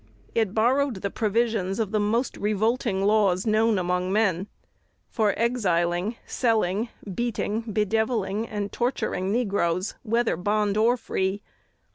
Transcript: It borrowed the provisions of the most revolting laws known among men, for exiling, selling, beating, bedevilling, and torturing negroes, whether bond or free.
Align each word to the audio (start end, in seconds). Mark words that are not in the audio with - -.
It 0.33 0.55
borrowed 0.55 1.03
the 1.03 1.11
provisions 1.11 1.77
of 1.77 1.91
the 1.91 1.99
most 1.99 2.35
revolting 2.35 3.05
laws 3.05 3.45
known 3.45 3.77
among 3.77 4.11
men, 4.11 4.47
for 5.11 5.37
exiling, 5.37 6.15
selling, 6.25 6.89
beating, 7.13 7.61
bedevilling, 7.67 8.47
and 8.47 8.71
torturing 8.71 9.31
negroes, 9.31 9.93
whether 10.01 10.35
bond 10.35 10.75
or 10.75 10.97
free. 10.97 11.43